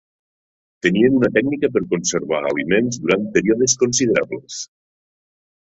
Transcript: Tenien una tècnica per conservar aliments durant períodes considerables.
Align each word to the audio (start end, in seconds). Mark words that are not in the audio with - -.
Tenien 0.85 1.17
una 1.17 1.29
tècnica 1.35 1.69
per 1.75 1.83
conservar 1.91 2.41
aliments 2.53 2.99
durant 3.05 3.29
períodes 3.39 3.79
considerables. 3.85 4.61